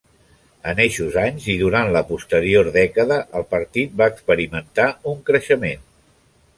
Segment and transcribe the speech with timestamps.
[0.69, 5.91] En eixos anys i durant la posterior dècada, el partit va experimentar un creixement.